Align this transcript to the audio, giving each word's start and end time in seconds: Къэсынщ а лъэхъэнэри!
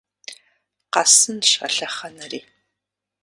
Къэсынщ 0.93 1.49
а 1.65 1.67
лъэхъэнэри! 1.75 2.39